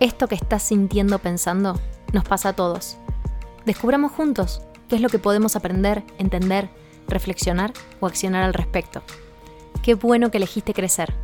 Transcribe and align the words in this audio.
Esto 0.00 0.28
que 0.28 0.36
estás 0.36 0.62
sintiendo 0.62 1.18
pensando 1.18 1.74
nos 2.12 2.24
pasa 2.24 2.50
a 2.50 2.52
todos. 2.52 2.96
Descubramos 3.66 4.12
juntos 4.12 4.62
qué 4.88 4.94
es 4.94 5.02
lo 5.02 5.08
que 5.08 5.18
podemos 5.18 5.56
aprender, 5.56 6.04
entender, 6.18 6.70
reflexionar 7.08 7.72
o 7.98 8.06
accionar 8.06 8.44
al 8.44 8.54
respecto. 8.54 9.02
Qué 9.82 9.94
bueno 9.94 10.30
que 10.30 10.36
elegiste 10.36 10.72
crecer. 10.72 11.14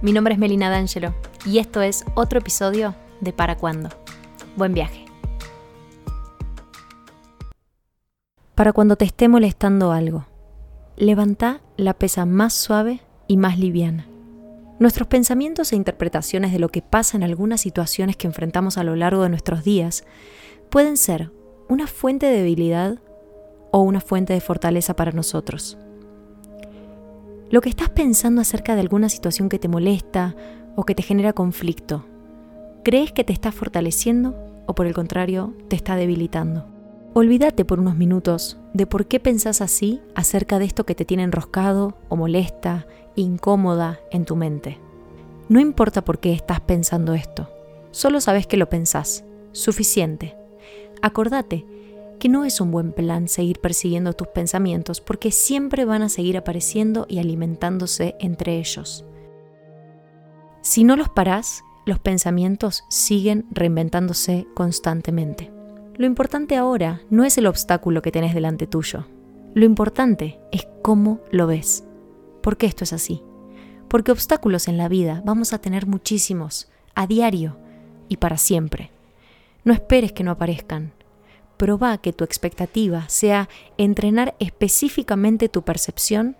Mi 0.00 0.12
nombre 0.12 0.34
es 0.34 0.38
Melina 0.38 0.70
D'Angelo 0.70 1.12
y 1.44 1.58
esto 1.58 1.82
es 1.82 2.04
otro 2.14 2.38
episodio 2.38 2.94
de 3.20 3.32
Para 3.32 3.56
Cuándo. 3.56 3.88
Buen 4.56 4.74
viaje. 4.74 5.06
Para 8.54 8.72
cuando 8.72 8.94
te 8.94 9.06
esté 9.06 9.26
molestando 9.26 9.90
algo, 9.90 10.26
levanta 10.96 11.62
la 11.76 11.94
pesa 11.94 12.26
más 12.26 12.54
suave 12.54 13.00
y 13.26 13.38
más 13.38 13.58
liviana. 13.58 14.09
Nuestros 14.80 15.08
pensamientos 15.08 15.74
e 15.74 15.76
interpretaciones 15.76 16.52
de 16.52 16.58
lo 16.58 16.70
que 16.70 16.80
pasa 16.80 17.18
en 17.18 17.22
algunas 17.22 17.60
situaciones 17.60 18.16
que 18.16 18.26
enfrentamos 18.26 18.78
a 18.78 18.82
lo 18.82 18.96
largo 18.96 19.22
de 19.22 19.28
nuestros 19.28 19.62
días 19.62 20.04
pueden 20.70 20.96
ser 20.96 21.30
una 21.68 21.86
fuente 21.86 22.24
de 22.24 22.38
debilidad 22.38 22.98
o 23.72 23.82
una 23.82 24.00
fuente 24.00 24.32
de 24.32 24.40
fortaleza 24.40 24.96
para 24.96 25.12
nosotros. 25.12 25.76
Lo 27.50 27.60
que 27.60 27.68
estás 27.68 27.90
pensando 27.90 28.40
acerca 28.40 28.74
de 28.74 28.80
alguna 28.80 29.10
situación 29.10 29.50
que 29.50 29.58
te 29.58 29.68
molesta 29.68 30.34
o 30.76 30.84
que 30.84 30.94
te 30.94 31.02
genera 31.02 31.34
conflicto, 31.34 32.06
¿crees 32.82 33.12
que 33.12 33.22
te 33.22 33.34
está 33.34 33.52
fortaleciendo 33.52 34.34
o 34.64 34.74
por 34.74 34.86
el 34.86 34.94
contrario 34.94 35.54
te 35.68 35.76
está 35.76 35.94
debilitando? 35.94 36.64
Olvídate 37.12 37.66
por 37.66 37.80
unos 37.80 37.96
minutos 37.96 38.58
de 38.72 38.86
por 38.86 39.08
qué 39.08 39.20
pensás 39.20 39.60
así 39.60 40.00
acerca 40.14 40.58
de 40.58 40.64
esto 40.64 40.86
que 40.86 40.94
te 40.94 41.04
tiene 41.04 41.24
enroscado 41.24 41.98
o 42.08 42.16
molesta 42.16 42.86
incómoda 43.20 44.00
en 44.10 44.24
tu 44.24 44.36
mente. 44.36 44.78
No 45.48 45.60
importa 45.60 46.04
por 46.04 46.18
qué 46.18 46.32
estás 46.32 46.60
pensando 46.60 47.14
esto, 47.14 47.48
solo 47.90 48.20
sabes 48.20 48.46
que 48.46 48.56
lo 48.56 48.68
pensás. 48.68 49.24
Suficiente. 49.52 50.36
Acordate 51.02 51.66
que 52.20 52.28
no 52.28 52.44
es 52.44 52.60
un 52.60 52.70
buen 52.70 52.92
plan 52.92 53.26
seguir 53.26 53.58
persiguiendo 53.58 54.12
tus 54.12 54.28
pensamientos 54.28 55.00
porque 55.00 55.32
siempre 55.32 55.84
van 55.84 56.02
a 56.02 56.08
seguir 56.08 56.36
apareciendo 56.36 57.06
y 57.08 57.18
alimentándose 57.18 58.14
entre 58.20 58.58
ellos. 58.58 59.04
Si 60.62 60.84
no 60.84 60.94
los 60.96 61.08
parás, 61.08 61.64
los 61.86 61.98
pensamientos 61.98 62.84
siguen 62.88 63.46
reinventándose 63.50 64.46
constantemente. 64.54 65.50
Lo 65.96 66.06
importante 66.06 66.56
ahora 66.56 67.00
no 67.10 67.24
es 67.24 67.38
el 67.38 67.46
obstáculo 67.46 68.02
que 68.02 68.12
tenés 68.12 68.34
delante 68.34 68.66
tuyo. 68.66 69.06
Lo 69.54 69.64
importante 69.64 70.38
es 70.52 70.68
cómo 70.82 71.20
lo 71.32 71.46
ves. 71.46 71.84
¿Por 72.40 72.56
qué 72.56 72.66
esto 72.66 72.84
es 72.84 72.92
así? 72.92 73.22
Porque 73.88 74.12
obstáculos 74.12 74.68
en 74.68 74.76
la 74.76 74.88
vida 74.88 75.22
vamos 75.24 75.52
a 75.52 75.58
tener 75.58 75.86
muchísimos, 75.86 76.70
a 76.94 77.06
diario 77.06 77.56
y 78.08 78.16
para 78.16 78.38
siempre. 78.38 78.90
No 79.64 79.72
esperes 79.72 80.12
que 80.12 80.24
no 80.24 80.30
aparezcan. 80.30 80.92
Proba 81.56 81.98
que 81.98 82.12
tu 82.12 82.24
expectativa 82.24 83.08
sea 83.08 83.48
entrenar 83.76 84.34
específicamente 84.38 85.48
tu 85.48 85.62
percepción 85.62 86.36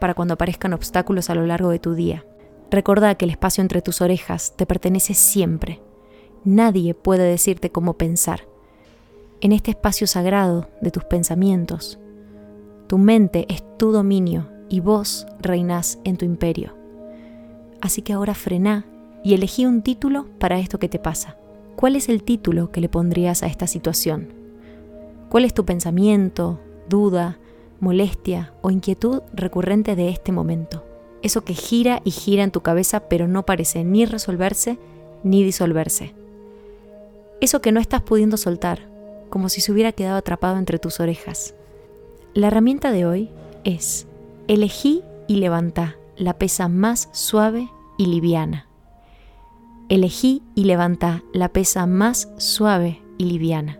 para 0.00 0.14
cuando 0.14 0.34
aparezcan 0.34 0.72
obstáculos 0.72 1.28
a 1.28 1.34
lo 1.34 1.46
largo 1.46 1.68
de 1.68 1.78
tu 1.78 1.94
día. 1.94 2.24
Recordá 2.70 3.14
que 3.16 3.26
el 3.26 3.30
espacio 3.30 3.60
entre 3.60 3.82
tus 3.82 4.00
orejas 4.00 4.54
te 4.56 4.64
pertenece 4.64 5.12
siempre. 5.12 5.82
Nadie 6.44 6.94
puede 6.94 7.24
decirte 7.24 7.70
cómo 7.70 7.98
pensar. 7.98 8.46
En 9.42 9.52
este 9.52 9.72
espacio 9.72 10.06
sagrado 10.06 10.70
de 10.80 10.90
tus 10.90 11.04
pensamientos, 11.04 11.98
tu 12.86 12.96
mente 12.96 13.44
es 13.48 13.62
tu 13.76 13.92
dominio 13.92 14.48
y 14.72 14.80
vos 14.80 15.26
reinás 15.38 15.98
en 16.02 16.16
tu 16.16 16.24
imperio. 16.24 16.74
Así 17.82 18.00
que 18.00 18.14
ahora 18.14 18.34
frená 18.34 18.86
y 19.22 19.34
elegí 19.34 19.66
un 19.66 19.82
título 19.82 20.26
para 20.38 20.58
esto 20.58 20.78
que 20.78 20.88
te 20.88 20.98
pasa. 20.98 21.36
¿Cuál 21.76 21.94
es 21.94 22.08
el 22.08 22.22
título 22.22 22.72
que 22.72 22.80
le 22.80 22.88
pondrías 22.88 23.42
a 23.42 23.48
esta 23.48 23.66
situación? 23.66 24.32
¿Cuál 25.28 25.44
es 25.44 25.52
tu 25.52 25.66
pensamiento, 25.66 26.58
duda, 26.88 27.38
molestia 27.80 28.54
o 28.62 28.70
inquietud 28.70 29.20
recurrente 29.34 29.94
de 29.94 30.08
este 30.08 30.32
momento? 30.32 30.86
Eso 31.20 31.44
que 31.44 31.52
gira 31.52 32.00
y 32.02 32.10
gira 32.10 32.42
en 32.42 32.50
tu 32.50 32.62
cabeza 32.62 33.00
pero 33.00 33.28
no 33.28 33.44
parece 33.44 33.84
ni 33.84 34.06
resolverse 34.06 34.78
ni 35.22 35.44
disolverse. 35.44 36.14
Eso 37.42 37.60
que 37.60 37.72
no 37.72 37.80
estás 37.80 38.00
pudiendo 38.00 38.38
soltar, 38.38 38.88
como 39.28 39.50
si 39.50 39.60
se 39.60 39.70
hubiera 39.70 39.92
quedado 39.92 40.16
atrapado 40.16 40.56
entre 40.56 40.78
tus 40.78 40.98
orejas. 40.98 41.54
La 42.32 42.46
herramienta 42.46 42.90
de 42.90 43.04
hoy 43.04 43.28
es 43.64 44.06
Elegí 44.48 45.02
y 45.28 45.36
levantá 45.36 45.96
la 46.16 46.36
pesa 46.36 46.66
más 46.66 47.08
suave 47.12 47.70
y 47.96 48.06
liviana. 48.06 48.66
Elegí 49.88 50.42
y 50.56 50.64
levantá 50.64 51.22
la 51.32 51.50
pesa 51.50 51.86
más 51.86 52.28
suave 52.38 53.00
y 53.18 53.26
liviana. 53.26 53.78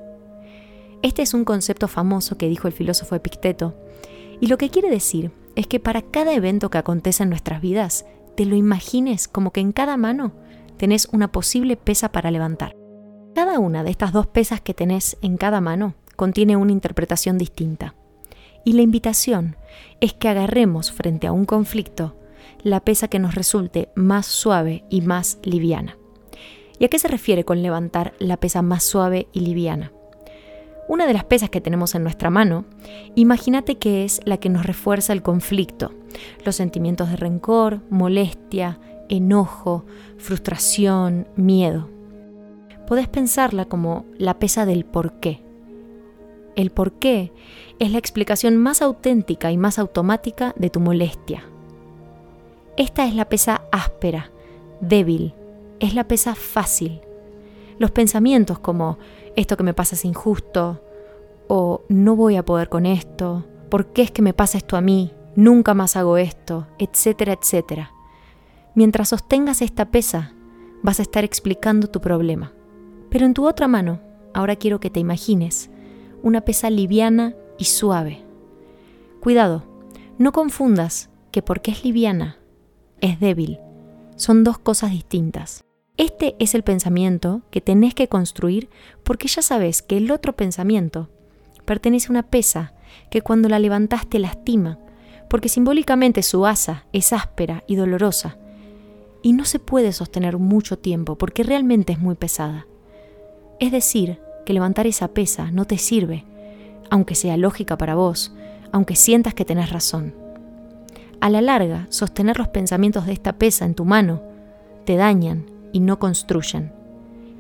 Este 1.03 1.23
es 1.23 1.35
un 1.35 1.45
concepto 1.45 1.89
famoso 1.89 2.39
que 2.39 2.49
dijo 2.49 2.69
el 2.69 2.75
filósofo 2.75 3.17
Epicteto, 3.17 3.75
y 4.41 4.47
lo 4.47 4.57
que 4.57 4.71
quiere 4.71 4.89
decir 4.89 5.33
es 5.57 5.67
que 5.67 5.81
para 5.81 6.01
cada 6.01 6.33
evento 6.33 6.71
que 6.71 6.79
acontece 6.79 7.25
en 7.25 7.31
nuestras 7.31 7.61
vidas, 7.61 8.07
te 8.37 8.45
lo 8.45 8.55
imagines 8.55 9.27
como 9.27 9.51
que 9.51 9.61
en 9.61 9.73
cada 9.73 9.97
mano 9.97 10.31
tenés 10.77 11.09
una 11.11 11.33
posible 11.33 11.77
pesa 11.77 12.13
para 12.13 12.31
levantar. 12.31 12.77
Cada 13.35 13.59
una 13.59 13.83
de 13.83 13.91
estas 13.91 14.13
dos 14.13 14.29
pesas 14.29 14.61
que 14.61 14.75
tenés 14.75 15.17
en 15.23 15.39
cada 15.39 15.61
mano 15.61 15.95
contiene 16.15 16.55
una 16.55 16.71
interpretación 16.71 17.37
distinta. 17.37 17.97
Y 18.65 18.75
la 18.75 18.83
invitación 18.83 19.57
es 20.01 20.13
que 20.13 20.29
agarremos 20.29 20.93
frente 20.93 21.27
a 21.27 21.33
un 21.33 21.45
conflicto 21.45 22.17
la 22.63 22.81
pesa 22.81 23.09
que 23.09 23.19
nos 23.19 23.35
resulte 23.35 23.89
más 23.95 24.27
suave 24.27 24.85
y 24.89 25.01
más 25.01 25.39
liviana. 25.43 25.97
¿Y 26.79 26.85
a 26.85 26.89
qué 26.89 26.99
se 26.99 27.09
refiere 27.09 27.45
con 27.45 27.63
levantar 27.63 28.15
la 28.19 28.37
pesa 28.37 28.63
más 28.63 28.83
suave 28.83 29.29
y 29.33 29.41
liviana? 29.41 29.93
Una 30.89 31.07
de 31.07 31.13
las 31.13 31.25
pesas 31.25 31.49
que 31.49 31.61
tenemos 31.61 31.95
en 31.95 32.03
nuestra 32.03 32.29
mano, 32.29 32.65
imagínate 33.15 33.79
que 33.79 34.05
es 34.05 34.21
la 34.25 34.39
que 34.39 34.49
nos 34.49 34.67
refuerza 34.67 35.13
el 35.13 35.23
conflicto, 35.23 35.93
los 36.45 36.57
sentimientos 36.57 37.09
de 37.11 37.17
rencor, 37.17 37.81
molestia, 37.89 38.81
enojo, 39.09 39.85
frustración, 40.19 41.29
miedo. 41.37 41.89
Podés 42.87 43.09
pensarla 43.09 43.65
como 43.65 44.05
la 44.19 44.39
pesa 44.39 44.67
del 44.67 44.85
por 44.85 45.21
qué, 45.21 45.41
el 46.57 46.71
por 46.71 46.93
qué 46.95 47.33
es 47.83 47.91
la 47.91 47.99
explicación 47.99 48.59
más 48.59 48.81
auténtica 48.81 49.51
y 49.51 49.57
más 49.57 49.77
automática 49.77 50.55
de 50.57 50.71
tu 50.71 50.79
molestia. 50.79 51.43
Esta 52.77 53.09
es 53.09 53.15
la 53.17 53.29
pesa 53.29 53.63
áspera, 53.73 54.31
débil, 54.81 55.35
es 55.81 55.93
la 55.93 56.07
pesa 56.07 56.37
fácil. 56.37 57.01
Los 57.79 57.91
pensamientos 57.91 58.61
como 58.61 58.99
esto 59.35 59.57
que 59.57 59.65
me 59.65 59.75
pasa 59.75 59.97
es 59.97 60.05
injusto, 60.05 60.81
o 61.49 61.83
no 61.89 62.15
voy 62.15 62.37
a 62.37 62.45
poder 62.45 62.69
con 62.69 62.87
esto, 62.87 63.47
¿por 63.69 63.87
qué 63.87 64.03
es 64.03 64.13
que 64.13 64.23
me 64.23 64.33
pasa 64.33 64.59
esto 64.59 64.77
a 64.77 64.81
mí? 64.81 65.13
Nunca 65.35 65.75
más 65.75 65.97
hago 65.97 66.19
esto, 66.19 66.69
etcétera, 66.79 67.33
etcétera. 67.33 67.91
Mientras 68.77 69.09
sostengas 69.09 69.61
esta 69.61 69.91
pesa, 69.91 70.35
vas 70.85 71.01
a 71.01 71.03
estar 71.03 71.25
explicando 71.25 71.89
tu 71.89 72.01
problema. 72.01 72.53
Pero 73.11 73.27
en 73.27 73.35
tu 73.35 73.45
otra 73.45 73.67
mano, 73.67 73.99
ahora 74.35 74.55
quiero 74.55 74.79
que 74.79 74.89
te 74.89 75.01
imagines 75.01 75.69
una 76.23 76.43
pesa 76.43 76.71
liviana 76.71 77.35
y 77.63 77.65
suave. 77.65 78.25
Cuidado, 79.21 79.63
no 80.19 80.33
confundas 80.33 81.11
que 81.31 81.43
porque 81.43 81.71
es 81.71 81.85
liviana, 81.85 82.39
es 83.01 83.21
débil. 83.21 83.61
Son 84.17 84.43
dos 84.43 84.59
cosas 84.59 84.91
distintas. 84.91 85.63
Este 85.97 86.35
es 86.41 86.57
el 86.57 86.65
pensamiento 86.65 87.43
que 87.53 87.61
tenés 87.61 87.95
que 87.95 88.09
construir 88.09 88.69
porque 89.05 89.29
ya 89.29 89.43
sabes 89.43 89.81
que 89.81 89.97
el 89.97 90.11
otro 90.11 90.35
pensamiento 90.35 91.09
pertenece 91.65 92.09
a 92.09 92.11
una 92.11 92.25
pesa 92.25 92.75
que 93.13 93.23
cuando 93.23 93.49
la 93.49 93.61
levantas 93.61 94.09
te 94.09 94.19
lastima, 94.19 94.81
porque 95.31 95.49
simbólicamente 95.49 96.25
su 96.25 96.45
asa 96.47 96.87
es 96.93 97.13
áspera 97.13 97.63
y 97.69 97.77
dolorosa, 97.77 98.39
y 99.23 99.35
no 99.35 99.45
se 99.45 99.61
puede 99.61 99.93
sostener 99.93 100.37
mucho 100.37 100.81
tiempo 100.81 101.17
porque 101.17 101.45
realmente 101.45 101.93
es 101.93 102.01
muy 102.01 102.17
pesada. 102.17 102.67
Es 103.61 103.71
decir, 103.71 104.19
que 104.45 104.53
levantar 104.53 104.89
esa 104.89 105.07
pesa 105.15 105.53
no 105.53 105.65
te 105.65 105.79
sirve, 105.79 106.25
aunque 106.93 107.15
sea 107.15 107.39
lógica 107.39 107.79
para 107.79 107.95
vos, 107.95 108.35
aunque 108.71 108.97
sientas 108.97 109.33
que 109.33 109.47
tenés 109.47 109.71
razón. 109.71 110.15
A 111.23 111.31
la 111.31 111.41
larga, 111.41 111.87
sostener 111.89 112.37
los 112.37 112.49
pensamientos 112.49 113.07
de 113.07 113.15
esta 113.15 113.33
pesa 113.39 113.65
en 113.65 113.75
tu 113.75 113.87
mano 113.87 114.21
te 114.85 114.97
dañan 114.97 115.47
y 115.73 115.81
no 115.81 115.99
construyen. 115.99 116.71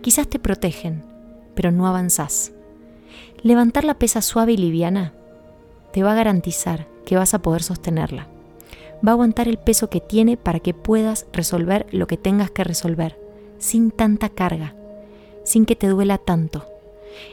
Quizás 0.00 0.26
te 0.26 0.38
protegen, 0.38 1.04
pero 1.54 1.70
no 1.70 1.86
avanzás. 1.86 2.52
Levantar 3.42 3.84
la 3.84 3.98
pesa 3.98 4.22
suave 4.22 4.52
y 4.54 4.56
liviana 4.56 5.12
te 5.92 6.02
va 6.02 6.12
a 6.12 6.16
garantizar 6.16 6.86
que 7.04 7.16
vas 7.16 7.34
a 7.34 7.42
poder 7.42 7.62
sostenerla. 7.62 8.28
Va 9.06 9.10
a 9.10 9.12
aguantar 9.12 9.48
el 9.48 9.58
peso 9.58 9.90
que 9.90 10.00
tiene 10.00 10.38
para 10.38 10.60
que 10.60 10.72
puedas 10.72 11.26
resolver 11.30 11.86
lo 11.90 12.06
que 12.06 12.16
tengas 12.16 12.50
que 12.50 12.64
resolver, 12.64 13.20
sin 13.58 13.90
tanta 13.90 14.30
carga, 14.30 14.74
sin 15.44 15.66
que 15.66 15.76
te 15.76 15.88
duela 15.88 16.16
tanto. 16.16 16.64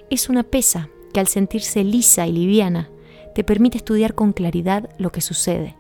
Es 0.10 0.28
una 0.28 0.44
pesa 0.44 0.90
que 1.14 1.20
al 1.20 1.28
sentirse 1.28 1.84
lisa 1.84 2.28
y 2.28 2.32
liviana 2.32 2.90
te 3.36 3.44
permite 3.44 3.78
estudiar 3.78 4.16
con 4.16 4.34
claridad 4.34 4.90
lo 4.98 5.12
que 5.12 5.22
sucede, 5.22 5.76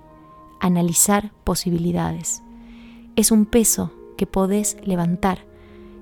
analizar 0.59 1.31
posibilidades. 1.43 2.41
Es 3.15 3.31
un 3.31 3.45
peso 3.45 3.91
que 4.17 4.27
podés 4.27 4.77
levantar 4.83 5.45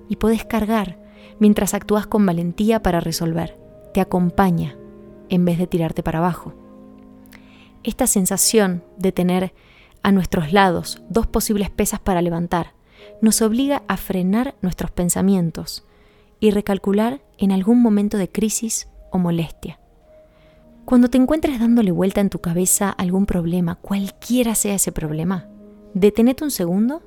y 0.10 0.18
podés 0.18 0.46
cargar 0.46 1.00
mientras 1.40 1.74
actúas 1.74 2.08
con 2.08 2.26
valentía 2.26 2.82
para 2.82 3.00
resolver. 3.00 3.58
Te 3.94 4.02
acompaña 4.02 4.76
en 5.30 5.46
vez 5.46 5.58
de 5.58 5.68
tirarte 5.68 6.04
para 6.04 6.20
abajo. 6.20 6.54
Esta 7.84 8.08
sensación 8.08 8.84
de 8.98 9.12
tener 9.12 9.54
a 10.04 10.12
nuestros 10.12 10.54
lados 10.54 11.02
dos 11.10 11.28
posibles 11.28 11.70
pesas 11.70 12.00
para 12.00 12.22
levantar 12.22 12.74
nos 13.22 13.42
obliga 13.42 13.84
a 13.88 13.98
frenar 13.98 14.56
nuestros 14.62 14.92
pensamientos 14.92 15.84
y 16.40 16.52
recalcular 16.52 17.22
en 17.38 17.52
algún 17.52 17.82
momento 17.82 18.18
de 18.18 18.30
crisis 18.30 18.88
molestia. 19.20 19.80
Cuando 20.86 21.10
te 21.10 21.18
encuentres 21.18 21.60
dándole 21.60 21.92
vuelta 21.92 22.22
en 22.22 22.30
tu 22.30 22.40
cabeza 22.40 22.90
algún 22.90 23.26
problema, 23.26 23.76
cualquiera 23.76 24.56
sea 24.56 24.76
ese 24.76 24.92
problema, 24.92 25.48
detenete 25.94 26.44
un 26.44 26.52
segundo 26.52 27.02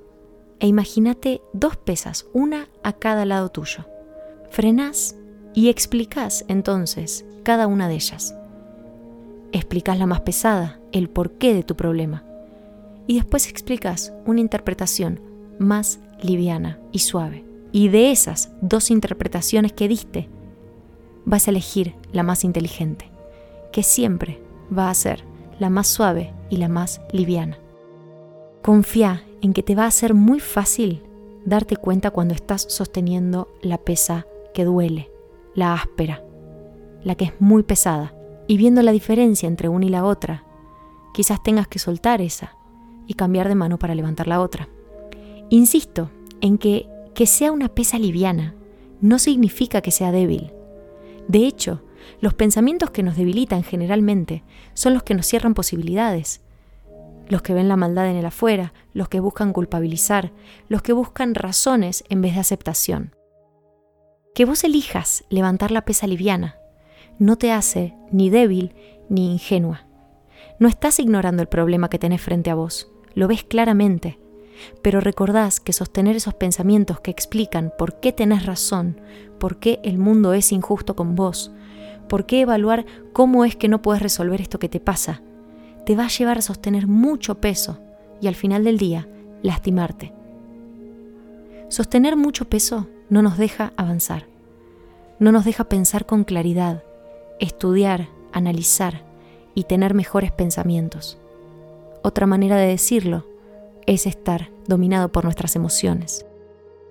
e 0.58 0.66
imagínate 0.66 1.40
dos 1.54 1.76
pesas, 1.76 2.26
una 2.34 2.68
a 2.82 2.92
cada 2.92 3.24
lado 3.24 3.48
tuyo. 3.48 3.86
Frenás 4.50 5.16
y 5.54 5.70
explicás 5.70 6.44
entonces 6.48 7.24
cada 7.42 7.66
una 7.66 7.88
de 7.88 7.94
ellas. 7.94 8.34
Explicás 9.52 9.98
la 9.98 10.06
más 10.06 10.20
pesada, 10.20 10.78
el 10.92 11.08
porqué 11.08 11.54
de 11.54 11.62
tu 11.62 11.74
problema. 11.74 12.24
Y 13.06 13.14
después 13.14 13.48
explicas 13.48 14.12
una 14.26 14.40
interpretación 14.40 15.20
más 15.58 16.00
liviana 16.20 16.78
y 16.92 17.00
suave. 17.00 17.44
Y 17.72 17.88
de 17.88 18.10
esas 18.10 18.52
dos 18.60 18.90
interpretaciones 18.90 19.72
que 19.72 19.88
diste, 19.88 20.28
vas 21.24 21.46
a 21.46 21.50
elegir 21.50 21.94
la 22.12 22.22
más 22.22 22.44
inteligente, 22.44 23.10
que 23.72 23.82
siempre 23.82 24.42
va 24.76 24.90
a 24.90 24.94
ser 24.94 25.24
la 25.58 25.70
más 25.70 25.86
suave 25.86 26.32
y 26.48 26.56
la 26.56 26.68
más 26.68 27.00
liviana. 27.12 27.58
Confía 28.62 29.24
en 29.42 29.52
que 29.52 29.62
te 29.62 29.74
va 29.74 29.86
a 29.86 29.90
ser 29.90 30.14
muy 30.14 30.40
fácil 30.40 31.02
darte 31.44 31.76
cuenta 31.76 32.10
cuando 32.10 32.34
estás 32.34 32.66
sosteniendo 32.68 33.48
la 33.62 33.78
pesa 33.78 34.26
que 34.54 34.64
duele, 34.64 35.10
la 35.54 35.74
áspera, 35.74 36.22
la 37.02 37.14
que 37.14 37.26
es 37.26 37.32
muy 37.40 37.62
pesada, 37.62 38.14
y 38.46 38.56
viendo 38.56 38.82
la 38.82 38.92
diferencia 38.92 39.46
entre 39.46 39.68
una 39.68 39.86
y 39.86 39.90
la 39.90 40.04
otra, 40.04 40.44
quizás 41.14 41.42
tengas 41.42 41.68
que 41.68 41.78
soltar 41.78 42.20
esa 42.20 42.56
y 43.06 43.14
cambiar 43.14 43.48
de 43.48 43.54
mano 43.54 43.78
para 43.78 43.94
levantar 43.94 44.26
la 44.26 44.40
otra. 44.40 44.68
Insisto 45.48 46.10
en 46.40 46.58
que 46.58 46.88
que 47.14 47.26
sea 47.26 47.52
una 47.52 47.68
pesa 47.68 47.98
liviana 47.98 48.54
no 49.00 49.18
significa 49.18 49.80
que 49.80 49.90
sea 49.90 50.12
débil. 50.12 50.52
De 51.30 51.46
hecho, 51.46 51.80
los 52.20 52.34
pensamientos 52.34 52.90
que 52.90 53.04
nos 53.04 53.16
debilitan 53.16 53.62
generalmente 53.62 54.42
son 54.74 54.94
los 54.94 55.04
que 55.04 55.14
nos 55.14 55.26
cierran 55.26 55.54
posibilidades, 55.54 56.40
los 57.28 57.42
que 57.42 57.54
ven 57.54 57.68
la 57.68 57.76
maldad 57.76 58.08
en 58.08 58.16
el 58.16 58.26
afuera, 58.26 58.72
los 58.94 59.08
que 59.08 59.20
buscan 59.20 59.52
culpabilizar, 59.52 60.32
los 60.68 60.82
que 60.82 60.92
buscan 60.92 61.36
razones 61.36 62.02
en 62.08 62.20
vez 62.20 62.34
de 62.34 62.40
aceptación. 62.40 63.14
Que 64.34 64.44
vos 64.44 64.64
elijas 64.64 65.22
levantar 65.30 65.70
la 65.70 65.84
pesa 65.84 66.08
liviana 66.08 66.56
no 67.20 67.36
te 67.36 67.52
hace 67.52 67.94
ni 68.10 68.30
débil 68.30 68.74
ni 69.08 69.30
ingenua. 69.30 69.86
No 70.58 70.66
estás 70.66 70.98
ignorando 70.98 71.42
el 71.42 71.48
problema 71.48 71.90
que 71.90 71.98
tenés 71.98 72.22
frente 72.22 72.50
a 72.50 72.54
vos, 72.56 72.90
lo 73.14 73.28
ves 73.28 73.44
claramente, 73.44 74.18
pero 74.82 75.00
recordás 75.00 75.60
que 75.60 75.72
sostener 75.72 76.16
esos 76.16 76.34
pensamientos 76.34 77.00
que 77.00 77.10
explican 77.10 77.72
por 77.76 78.00
qué 78.00 78.12
tenés 78.12 78.46
razón, 78.46 79.00
por 79.38 79.58
qué 79.58 79.80
el 79.82 79.98
mundo 79.98 80.32
es 80.32 80.52
injusto 80.52 80.96
con 80.96 81.14
vos, 81.14 81.50
por 82.08 82.26
qué 82.26 82.40
evaluar 82.40 82.86
cómo 83.12 83.44
es 83.44 83.56
que 83.56 83.68
no 83.68 83.82
puedes 83.82 84.02
resolver 84.02 84.40
esto 84.40 84.58
que 84.58 84.68
te 84.68 84.80
pasa, 84.80 85.22
te 85.86 85.96
va 85.96 86.04
a 86.04 86.08
llevar 86.08 86.38
a 86.38 86.42
sostener 86.42 86.86
mucho 86.86 87.36
peso 87.36 87.78
y 88.20 88.26
al 88.26 88.34
final 88.34 88.64
del 88.64 88.78
día 88.78 89.08
lastimarte. 89.42 90.12
Sostener 91.68 92.16
mucho 92.16 92.46
peso 92.46 92.88
no 93.08 93.22
nos 93.22 93.38
deja 93.38 93.72
avanzar, 93.76 94.26
no 95.18 95.32
nos 95.32 95.44
deja 95.44 95.64
pensar 95.64 96.06
con 96.06 96.24
claridad, 96.24 96.82
estudiar, 97.38 98.08
analizar 98.32 99.04
y 99.54 99.64
tener 99.64 99.94
mejores 99.94 100.32
pensamientos. 100.32 101.18
Otra 102.02 102.26
manera 102.26 102.56
de 102.56 102.66
decirlo 102.66 103.26
es 103.94 104.06
estar 104.06 104.52
dominado 104.68 105.10
por 105.10 105.24
nuestras 105.24 105.56
emociones. 105.56 106.24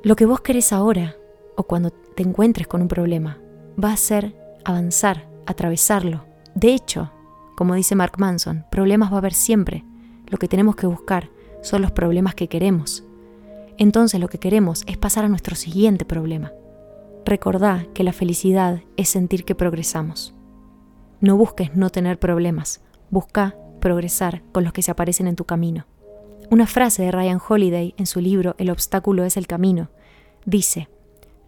Lo 0.04 0.18
que 0.18 0.26
vos 0.26 0.42
querés 0.42 0.74
ahora, 0.74 1.16
o 1.56 1.64
cuando 1.64 1.92
te 1.92 2.24
encuentres 2.24 2.68
con 2.68 2.82
un 2.82 2.90
problema, 2.90 3.38
va 3.82 3.94
a 3.94 3.98
ser 3.98 4.36
avanzar, 4.66 5.30
atravesarlo. 5.46 6.26
De 6.56 6.74
hecho, 6.74 7.10
como 7.56 7.76
dice 7.76 7.96
Mark 7.96 8.16
Manson, 8.18 8.66
problemas 8.70 9.12
va 9.12 9.16
a 9.16 9.20
haber 9.20 9.34
siempre. 9.34 9.86
Lo 10.28 10.38
que 10.38 10.50
tenemos 10.50 10.76
que 10.76 10.88
buscar 10.88 11.30
son 11.62 11.82
los 11.82 11.92
problemas 11.92 12.36
que 12.36 12.50
queremos. 12.50 13.06
Entonces 13.78 14.20
lo 14.20 14.28
que 14.28 14.40
queremos 14.40 14.84
es 14.86 14.98
pasar 14.98 15.24
a 15.24 15.30
nuestro 15.30 15.56
siguiente 15.56 16.04
problema. 16.04 16.52
Recordá 17.24 17.86
que 17.94 18.04
la 18.04 18.12
felicidad 18.12 18.82
es 18.98 19.08
sentir 19.08 19.46
que 19.46 19.56
progresamos. 19.56 20.34
No 21.22 21.38
busques 21.38 21.78
no 21.78 21.92
tener 21.92 22.20
problemas, 22.20 22.82
busca 23.10 23.56
progresar 23.80 24.42
con 24.52 24.66
los 24.66 24.74
que 24.74 24.82
se 24.82 24.92
aparecen 24.92 25.28
en 25.28 25.38
tu 25.38 25.46
camino. 25.46 25.86
Una 26.52 26.66
frase 26.66 27.04
de 27.04 27.12
Ryan 27.12 27.40
Holiday 27.48 27.94
en 27.98 28.08
su 28.08 28.20
libro 28.20 28.56
El 28.58 28.72
obstáculo 28.72 29.24
es 29.24 29.38
el 29.38 29.46
camino. 29.46 29.90
Dice, 30.46 30.90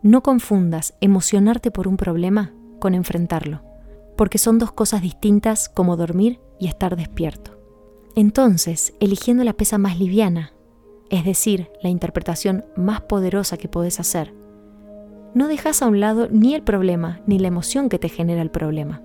no 0.03 0.21
confundas 0.21 0.93
emocionarte 1.01 1.71
por 1.71 1.87
un 1.87 1.97
problema 1.97 2.53
con 2.77 2.93
enfrentarlo, 2.93 3.61
porque 4.15 4.37
son 4.37 4.59
dos 4.59 4.71
cosas 4.71 5.01
distintas 5.01 5.69
como 5.69 5.97
dormir 5.97 6.39
y 6.59 6.67
estar 6.67 6.95
despierto. 6.95 7.57
Entonces, 8.15 8.93
eligiendo 8.99 9.43
la 9.43 9.53
pesa 9.53 9.79
más 9.79 9.97
liviana, 9.97 10.53
es 11.09 11.25
decir, 11.25 11.71
la 11.81 11.89
interpretación 11.89 12.63
más 12.75 13.01
poderosa 13.01 13.57
que 13.57 13.67
podés 13.67 13.99
hacer, 13.99 14.35
no 15.33 15.47
dejas 15.47 15.81
a 15.81 15.87
un 15.87 15.99
lado 15.99 16.27
ni 16.29 16.53
el 16.53 16.61
problema 16.61 17.21
ni 17.25 17.39
la 17.39 17.47
emoción 17.47 17.89
que 17.89 17.97
te 17.97 18.09
genera 18.09 18.43
el 18.43 18.51
problema, 18.51 19.01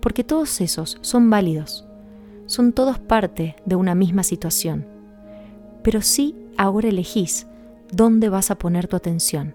porque 0.00 0.24
todos 0.24 0.62
esos 0.62 0.96
son 1.02 1.28
válidos, 1.28 1.86
son 2.46 2.72
todos 2.72 2.98
parte 2.98 3.56
de 3.66 3.76
una 3.76 3.94
misma 3.94 4.22
situación 4.22 4.93
pero 5.84 6.02
sí 6.02 6.34
ahora 6.56 6.88
elegís 6.88 7.46
dónde 7.92 8.28
vas 8.28 8.50
a 8.50 8.58
poner 8.58 8.88
tu 8.88 8.96
atención, 8.96 9.54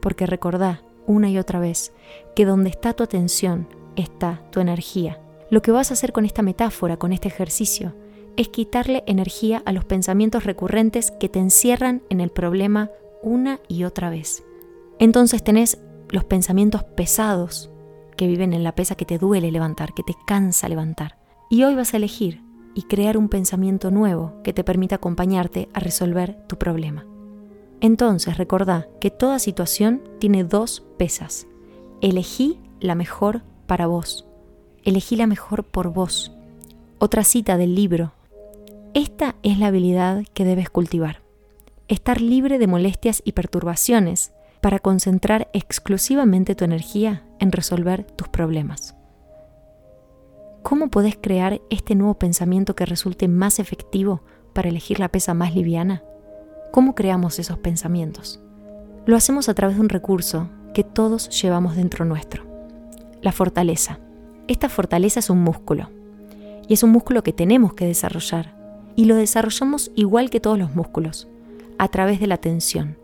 porque 0.00 0.26
recordá 0.26 0.82
una 1.06 1.30
y 1.30 1.38
otra 1.38 1.60
vez 1.60 1.92
que 2.34 2.44
donde 2.44 2.70
está 2.70 2.94
tu 2.94 3.04
atención 3.04 3.68
está 3.94 4.42
tu 4.50 4.58
energía. 4.58 5.20
Lo 5.50 5.62
que 5.62 5.70
vas 5.70 5.90
a 5.90 5.94
hacer 5.94 6.12
con 6.12 6.24
esta 6.24 6.42
metáfora, 6.42 6.96
con 6.96 7.12
este 7.12 7.28
ejercicio, 7.28 7.94
es 8.36 8.48
quitarle 8.48 9.04
energía 9.06 9.62
a 9.66 9.72
los 9.72 9.84
pensamientos 9.84 10.44
recurrentes 10.44 11.10
que 11.10 11.28
te 11.28 11.38
encierran 11.38 12.02
en 12.08 12.20
el 12.20 12.30
problema 12.30 12.90
una 13.22 13.60
y 13.68 13.84
otra 13.84 14.10
vez. 14.10 14.44
Entonces 14.98 15.42
tenés 15.42 15.78
los 16.08 16.24
pensamientos 16.24 16.84
pesados 16.84 17.70
que 18.16 18.26
viven 18.26 18.52
en 18.52 18.64
la 18.64 18.74
pesa 18.74 18.94
que 18.94 19.04
te 19.04 19.18
duele 19.18 19.50
levantar, 19.50 19.92
que 19.92 20.02
te 20.02 20.14
cansa 20.26 20.68
levantar. 20.68 21.18
Y 21.50 21.64
hoy 21.64 21.74
vas 21.74 21.94
a 21.94 21.96
elegir 21.96 22.42
y 22.78 22.82
crear 22.82 23.18
un 23.18 23.28
pensamiento 23.28 23.90
nuevo 23.90 24.40
que 24.44 24.52
te 24.52 24.62
permita 24.62 24.94
acompañarte 24.94 25.68
a 25.74 25.80
resolver 25.80 26.36
tu 26.46 26.58
problema. 26.58 27.04
Entonces 27.80 28.38
recordá 28.38 28.86
que 29.00 29.10
toda 29.10 29.40
situación 29.40 30.00
tiene 30.20 30.44
dos 30.44 30.84
pesas. 30.96 31.48
Elegí 32.00 32.60
la 32.78 32.94
mejor 32.94 33.42
para 33.66 33.88
vos. 33.88 34.28
Elegí 34.84 35.16
la 35.16 35.26
mejor 35.26 35.64
por 35.64 35.92
vos. 35.92 36.30
Otra 37.00 37.24
cita 37.24 37.56
del 37.56 37.74
libro. 37.74 38.12
Esta 38.94 39.34
es 39.42 39.58
la 39.58 39.66
habilidad 39.66 40.22
que 40.32 40.44
debes 40.44 40.70
cultivar. 40.70 41.20
Estar 41.88 42.20
libre 42.20 42.60
de 42.60 42.68
molestias 42.68 43.22
y 43.24 43.32
perturbaciones 43.32 44.30
para 44.60 44.78
concentrar 44.78 45.50
exclusivamente 45.52 46.54
tu 46.54 46.64
energía 46.64 47.24
en 47.40 47.50
resolver 47.50 48.04
tus 48.04 48.28
problemas. 48.28 48.94
¿Cómo 50.62 50.88
podés 50.88 51.16
crear 51.20 51.60
este 51.70 51.94
nuevo 51.94 52.14
pensamiento 52.14 52.74
que 52.74 52.84
resulte 52.84 53.28
más 53.28 53.58
efectivo 53.58 54.22
para 54.52 54.68
elegir 54.68 54.98
la 55.00 55.08
pesa 55.08 55.32
más 55.32 55.54
liviana? 55.54 56.02
¿Cómo 56.72 56.94
creamos 56.94 57.38
esos 57.38 57.58
pensamientos? 57.58 58.40
Lo 59.06 59.16
hacemos 59.16 59.48
a 59.48 59.54
través 59.54 59.76
de 59.76 59.82
un 59.82 59.88
recurso 59.88 60.48
que 60.74 60.84
todos 60.84 61.30
llevamos 61.40 61.76
dentro 61.76 62.04
nuestro, 62.04 62.44
la 63.22 63.32
fortaleza. 63.32 64.00
Esta 64.48 64.68
fortaleza 64.68 65.20
es 65.20 65.30
un 65.30 65.38
músculo 65.38 65.90
y 66.66 66.74
es 66.74 66.82
un 66.82 66.90
músculo 66.90 67.22
que 67.22 67.32
tenemos 67.32 67.72
que 67.72 67.86
desarrollar 67.86 68.54
y 68.96 69.04
lo 69.04 69.14
desarrollamos 69.14 69.90
igual 69.94 70.28
que 70.28 70.40
todos 70.40 70.58
los 70.58 70.74
músculos, 70.74 71.28
a 71.78 71.88
través 71.88 72.20
de 72.20 72.26
la 72.26 72.36
tensión. 72.36 72.98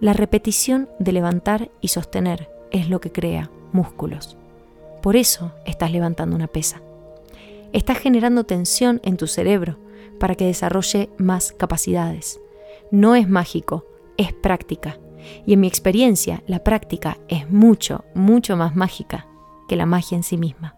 La 0.00 0.14
repetición 0.14 0.88
de 0.98 1.12
levantar 1.12 1.70
y 1.80 1.88
sostener 1.88 2.50
es 2.70 2.88
lo 2.88 3.00
que 3.00 3.12
crea 3.12 3.50
músculos. 3.72 4.36
Por 5.02 5.16
eso 5.16 5.52
estás 5.64 5.92
levantando 5.92 6.36
una 6.36 6.46
pesa. 6.46 6.80
Estás 7.72 7.98
generando 7.98 8.44
tensión 8.44 9.00
en 9.04 9.16
tu 9.16 9.26
cerebro 9.26 9.78
para 10.18 10.34
que 10.34 10.46
desarrolle 10.46 11.10
más 11.18 11.52
capacidades. 11.52 12.40
No 12.90 13.14
es 13.14 13.28
mágico, 13.28 13.86
es 14.16 14.32
práctica. 14.32 14.98
Y 15.46 15.52
en 15.52 15.60
mi 15.60 15.68
experiencia, 15.68 16.42
la 16.46 16.64
práctica 16.64 17.18
es 17.28 17.50
mucho, 17.50 18.04
mucho 18.14 18.56
más 18.56 18.74
mágica 18.74 19.26
que 19.68 19.76
la 19.76 19.86
magia 19.86 20.16
en 20.16 20.22
sí 20.22 20.38
misma. 20.38 20.76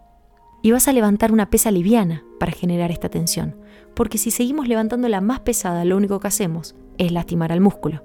Y 0.62 0.72
vas 0.72 0.88
a 0.88 0.92
levantar 0.92 1.32
una 1.32 1.48
pesa 1.48 1.70
liviana 1.70 2.24
para 2.38 2.52
generar 2.52 2.90
esta 2.90 3.08
tensión, 3.08 3.56
porque 3.94 4.18
si 4.18 4.30
seguimos 4.30 4.68
levantando 4.68 5.08
la 5.08 5.20
más 5.20 5.40
pesada, 5.40 5.84
lo 5.84 5.96
único 5.96 6.20
que 6.20 6.28
hacemos 6.28 6.74
es 6.98 7.12
lastimar 7.12 7.52
al 7.52 7.60
músculo. 7.60 8.02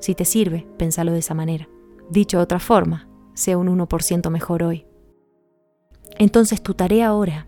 Si 0.00 0.14
te 0.14 0.24
sirve, 0.24 0.66
pensalo 0.78 1.12
de 1.12 1.20
esa 1.20 1.34
manera. 1.34 1.68
Dicho 2.10 2.38
de 2.38 2.42
otra 2.42 2.58
forma, 2.58 3.08
sea 3.34 3.58
un 3.58 3.68
1% 3.68 4.30
mejor 4.30 4.62
hoy. 4.62 4.86
Entonces 6.18 6.62
tu 6.62 6.74
tarea 6.74 7.08
ahora 7.08 7.46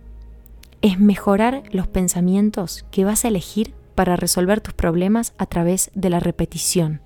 es 0.82 1.00
mejorar 1.00 1.62
los 1.72 1.86
pensamientos 1.86 2.84
que 2.90 3.04
vas 3.04 3.24
a 3.24 3.28
elegir 3.28 3.74
para 3.94 4.16
resolver 4.16 4.60
tus 4.60 4.74
problemas 4.74 5.34
a 5.38 5.46
través 5.46 5.90
de 5.94 6.10
la 6.10 6.20
repetición. 6.20 7.00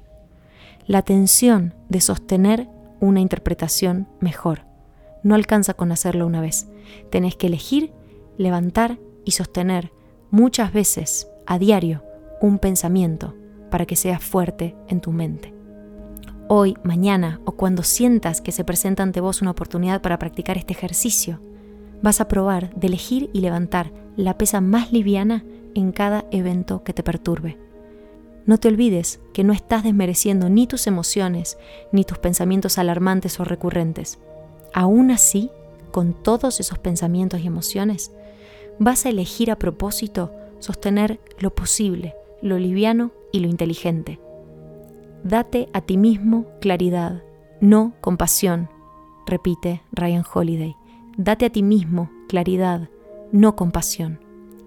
La 0.86 1.02
tensión 1.02 1.74
de 1.88 2.00
sostener 2.00 2.68
una 3.00 3.20
interpretación 3.20 4.08
mejor. 4.20 4.66
No 5.22 5.34
alcanza 5.34 5.74
con 5.74 5.92
hacerlo 5.92 6.26
una 6.26 6.40
vez. 6.40 6.68
Tenés 7.10 7.36
que 7.36 7.46
elegir, 7.46 7.92
levantar 8.36 8.98
y 9.24 9.30
sostener 9.30 9.92
muchas 10.30 10.72
veces 10.72 11.28
a 11.46 11.58
diario 11.58 12.04
un 12.40 12.58
pensamiento 12.58 13.34
para 13.70 13.86
que 13.86 13.96
seas 13.96 14.22
fuerte 14.22 14.74
en 14.88 15.00
tu 15.00 15.12
mente. 15.12 15.54
Hoy, 16.48 16.76
mañana 16.82 17.40
o 17.44 17.52
cuando 17.52 17.82
sientas 17.82 18.40
que 18.40 18.52
se 18.52 18.64
presenta 18.64 19.02
ante 19.02 19.20
vos 19.20 19.40
una 19.40 19.52
oportunidad 19.52 20.02
para 20.02 20.18
practicar 20.18 20.58
este 20.58 20.74
ejercicio, 20.74 21.40
vas 22.02 22.20
a 22.20 22.28
probar 22.28 22.74
de 22.74 22.88
elegir 22.88 23.30
y 23.32 23.40
levantar 23.40 23.92
la 24.16 24.36
pesa 24.36 24.60
más 24.60 24.92
liviana 24.92 25.44
en 25.74 25.92
cada 25.92 26.26
evento 26.30 26.82
que 26.84 26.92
te 26.92 27.02
perturbe. 27.02 27.58
No 28.44 28.58
te 28.58 28.68
olvides 28.68 29.20
que 29.32 29.44
no 29.44 29.52
estás 29.52 29.84
desmereciendo 29.84 30.50
ni 30.50 30.66
tus 30.66 30.86
emociones 30.86 31.58
ni 31.92 32.04
tus 32.04 32.18
pensamientos 32.18 32.76
alarmantes 32.76 33.38
o 33.38 33.44
recurrentes. 33.44 34.18
Aún 34.74 35.10
así, 35.10 35.50
con 35.92 36.12
todos 36.12 36.58
esos 36.58 36.78
pensamientos 36.78 37.40
y 37.40 37.46
emociones, 37.46 38.10
vas 38.78 39.06
a 39.06 39.10
elegir 39.10 39.50
a 39.50 39.58
propósito 39.58 40.32
sostener 40.58 41.20
lo 41.38 41.54
posible, 41.54 42.14
lo 42.40 42.58
liviano 42.58 43.12
y 43.30 43.40
lo 43.40 43.48
inteligente. 43.48 44.18
Date 45.22 45.68
a 45.72 45.82
ti 45.82 45.96
mismo 45.96 46.46
claridad, 46.60 47.22
no 47.60 47.94
compasión, 48.00 48.68
repite 49.26 49.82
Ryan 49.92 50.24
Holiday. 50.34 50.74
Date 51.18 51.44
a 51.44 51.50
ti 51.50 51.62
mismo 51.62 52.10
claridad, 52.26 52.88
no 53.32 53.54
compasión. 53.54 54.20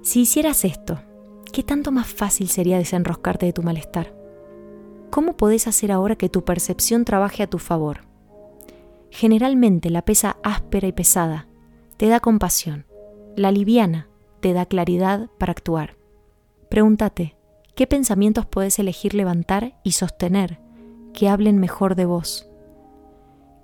Si 0.04 0.22
hicieras 0.22 0.64
esto, 0.64 1.00
¿qué 1.52 1.64
tanto 1.64 1.92
más 1.92 2.08
fácil 2.08 2.50
sería 2.50 2.78
desenroscarte 2.78 3.48
de 3.48 3.54
tu 3.54 3.64
malestar? 3.64 4.16
¿Cómo 5.10 5.38
podés 5.38 5.68
hacer 5.68 5.92
ahora 5.92 6.16
que 6.16 6.30
tu 6.30 6.44
percepción 6.44 7.04
trabaje 7.04 7.42
a 7.42 7.48
tu 7.48 7.58
favor? 7.58 8.02
Generalmente 9.10 9.90
la 9.90 10.04
pesa 10.04 10.38
áspera 10.44 10.88
y 10.88 10.92
pesada 10.92 11.48
te 11.98 12.10
da 12.10 12.20
compasión, 12.20 12.86
la 13.36 13.52
liviana 13.52 14.08
te 14.40 14.54
da 14.54 14.68
claridad 14.68 15.30
para 15.40 15.52
actuar. 15.52 15.98
Pregúntate, 16.70 17.36
¿qué 17.74 17.88
pensamientos 17.88 18.46
puedes 18.46 18.78
elegir 18.78 19.16
levantar 19.16 19.80
y 19.84 19.94
sostener 19.94 20.60
que 21.12 21.28
hablen 21.28 21.58
mejor 21.58 21.96
de 21.96 22.06
vos? 22.06 22.48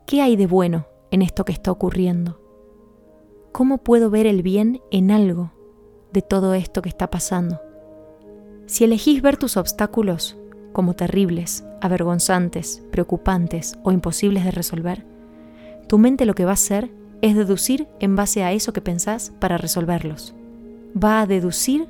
¿Qué 0.08 0.22
hay 0.22 0.36
de 0.36 0.48
bueno 0.48 0.88
en 1.12 1.22
esto 1.22 1.46
que 1.46 1.52
está 1.52 1.72
ocurriendo? 1.72 2.41
¿Cómo 3.52 3.80
puedo 3.80 4.10
ver 4.10 4.28
el 4.28 4.44
bien 4.44 4.82
en 4.92 5.12
algo 5.12 5.52
de 6.14 6.22
todo 6.22 6.54
esto 6.54 6.82
que 6.82 6.88
está 6.88 7.12
pasando? 7.12 7.60
Si 8.66 8.86
elegís 8.86 9.22
ver 9.22 9.36
tus 9.36 9.58
obstáculos 9.58 10.38
como 10.72 10.94
terribles, 10.94 11.66
avergonzantes, 11.82 12.82
preocupantes 12.92 13.78
o 13.84 13.92
imposibles 13.92 14.46
de 14.46 14.52
resolver, 14.52 15.06
tu 15.88 15.98
mente 15.98 16.26
lo 16.26 16.34
que 16.34 16.46
va 16.46 16.52
a 16.52 16.54
hacer 16.54 16.92
es 17.22 17.36
deducir 17.36 17.90
en 18.00 18.16
base 18.16 18.42
a 18.44 18.54
eso 18.54 18.72
que 18.72 18.80
pensás 18.80 19.34
para 19.40 19.58
resolverlos. 19.58 20.34
Va 20.96 21.20
a 21.20 21.28
deducir 21.28 21.90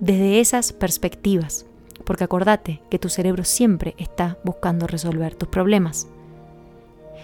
desde 0.00 0.40
esas 0.40 0.74
perspectivas, 0.74 1.64
porque 2.04 2.24
acordate 2.24 2.82
que 2.90 2.98
tu 2.98 3.08
cerebro 3.08 3.44
siempre 3.44 3.94
está 3.96 4.36
buscando 4.44 4.86
resolver 4.86 5.34
tus 5.36 5.48
problemas. 5.48 6.06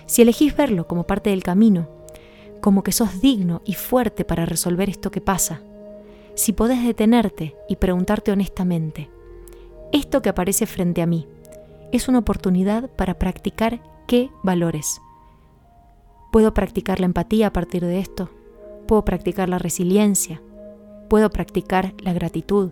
Si 0.06 0.22
elegís 0.22 0.56
verlo 0.56 0.86
como 0.86 1.04
parte 1.04 1.28
del 1.28 1.42
camino, 1.42 1.86
como 2.64 2.82
que 2.82 2.92
sos 2.92 3.20
digno 3.20 3.60
y 3.66 3.74
fuerte 3.74 4.24
para 4.24 4.46
resolver 4.46 4.88
esto 4.88 5.10
que 5.10 5.20
pasa, 5.20 5.60
si 6.34 6.54
podés 6.54 6.82
detenerte 6.82 7.54
y 7.68 7.76
preguntarte 7.76 8.32
honestamente, 8.32 9.10
esto 9.92 10.22
que 10.22 10.30
aparece 10.30 10.64
frente 10.64 11.02
a 11.02 11.06
mí 11.06 11.28
es 11.92 12.08
una 12.08 12.20
oportunidad 12.20 12.88
para 12.88 13.18
practicar 13.18 13.82
qué 14.06 14.30
valores. 14.42 15.02
Puedo 16.32 16.54
practicar 16.54 17.00
la 17.00 17.04
empatía 17.04 17.48
a 17.48 17.52
partir 17.52 17.84
de 17.84 17.98
esto, 17.98 18.30
puedo 18.88 19.04
practicar 19.04 19.50
la 19.50 19.58
resiliencia, 19.58 20.40
puedo 21.10 21.28
practicar 21.28 21.92
la 21.98 22.14
gratitud. 22.14 22.70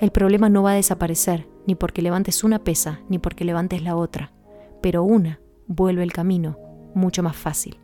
El 0.00 0.10
problema 0.10 0.50
no 0.50 0.64
va 0.64 0.72
a 0.72 0.74
desaparecer, 0.74 1.48
ni 1.66 1.76
porque 1.76 2.02
levantes 2.02 2.44
una 2.44 2.58
pesa, 2.58 3.00
ni 3.08 3.18
porque 3.18 3.46
levantes 3.46 3.82
la 3.82 3.96
otra, 3.96 4.32
pero 4.82 5.02
una 5.02 5.40
vuelve 5.66 6.02
el 6.02 6.12
camino 6.12 6.58
mucho 6.94 7.22
más 7.22 7.36
fácil. 7.36 7.79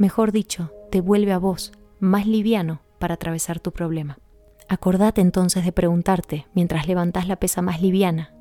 Mejor 0.00 0.32
dicho, 0.32 0.72
te 0.90 1.02
vuelve 1.02 1.30
a 1.30 1.38
vos 1.38 1.72
más 1.98 2.26
liviano 2.26 2.80
para 2.98 3.16
atravesar 3.16 3.60
tu 3.60 3.70
problema. 3.70 4.18
Acordate 4.66 5.20
entonces 5.20 5.62
de 5.62 5.72
preguntarte, 5.72 6.46
mientras 6.54 6.88
levantás 6.88 7.28
la 7.28 7.36
pesa 7.36 7.60
más 7.60 7.82
liviana, 7.82 8.32